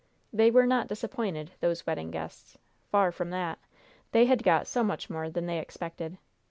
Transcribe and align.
They 0.33 0.49
were 0.49 0.65
not 0.65 0.87
disappointed, 0.87 1.51
those 1.59 1.85
wedding 1.85 2.09
guests. 2.09 2.57
Far 2.89 3.11
from 3.11 3.29
that. 3.29 3.59
They 4.13 4.25
had 4.25 4.41
got 4.41 4.65
so 4.65 4.83
much 4.83 5.11
more 5.11 5.29
than 5.29 5.45
they 5.45 5.59
expected! 5.59 6.17